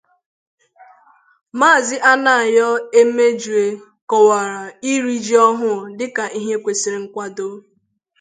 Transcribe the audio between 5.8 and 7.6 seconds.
dịka ihe kwesiri nkwàdo